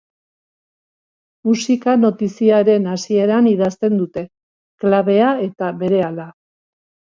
Musika-notazioaren 1.49 2.89
hasieran 2.95 3.51
idazten 3.53 4.01
dute, 4.03 4.25
klabea 4.85 5.31
eta 5.51 5.73
berehala. 5.85 6.31